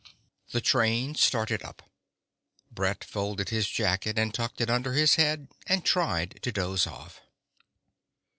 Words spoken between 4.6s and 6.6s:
under his head and tried to